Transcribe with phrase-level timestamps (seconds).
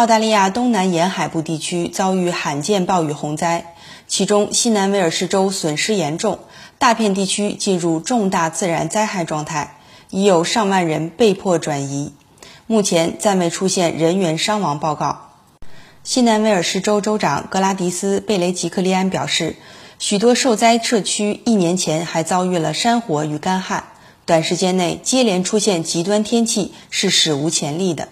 [0.00, 3.74] 澳大利亚东南沿海部地区遭遇罕见暴雨洪灾，
[4.08, 6.38] 其中西南威尔士州损失严重，
[6.78, 9.76] 大片地区进入重大自然灾害状态，
[10.08, 12.14] 已有上万人被迫转移。
[12.66, 15.32] 目前暂未出现人员伤亡报告。
[16.02, 19.56] 西南威尔士州州长格拉迪斯·贝雷吉克利安表示，
[19.98, 23.84] 许多受灾社区一年前还遭遇了山火与干旱，
[24.24, 28.08] 短时间内接连出现极端天气是史无前例的。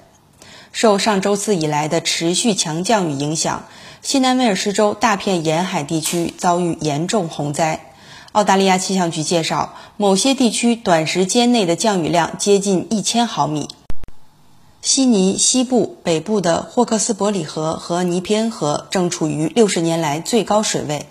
[0.73, 3.65] 受上周四以来的持续强降雨影响，
[4.03, 7.93] 西南威尔士州大片沿海地区遭遇严重洪灾。
[8.33, 13.69] 澳大利亚气象局介绍，某些地区短时间内的降雨量接近一千毫米。
[14.81, 21.07] 悉尼西部、北部的霍克斯伯里河和尼皮恩河正处于六十年来最高水位。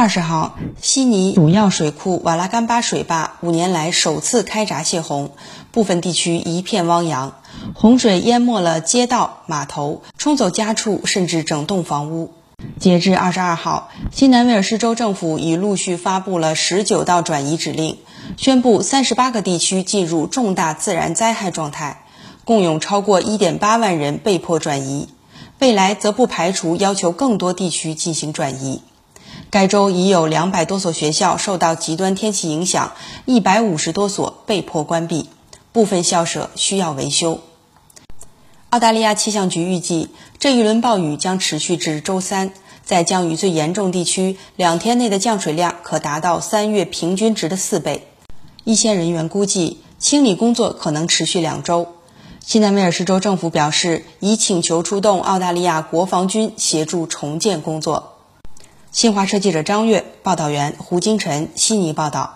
[0.00, 5.32] 二十号，悉尼主要水库瓦拉干巴水坝五年来首次开闸泄洪，
[5.72, 7.34] 部分地区一片汪洋，
[7.74, 12.30] 洪水淹没了街道、码头，冲走家畜，甚至整栋房屋。
[12.78, 17.98] 截至二十二号，西南威尔士州政府已陆续发布了十九道转移指令，
[18.36, 22.04] 宣布三十八个地区进入重大自然灾害状态，
[22.44, 25.08] 共有超过一点八万人被迫转移。
[25.58, 28.80] 未来则不排除要求更多地区进行转移。
[29.50, 32.92] 该州已有两百多所学校受到极端天气影响，
[33.24, 35.30] 一百五十多所被迫关闭，
[35.72, 37.40] 部分校舍需要维修。
[38.68, 42.52] 澳大利亚气象局预计，这一轮暴雨将持续至周三，
[42.84, 48.06] 在降雨最严重地区，两天内的降水量可达到三月平均值的四倍。
[48.64, 51.94] 一线人员估计，清理工作可能持续两周。
[52.44, 58.17] 新南威尔士州政府表示，已请求出动澳大利亚国防军协助重建工作。
[58.98, 62.34] 新华社记者张悦，报道员胡金晨，悉尼报道。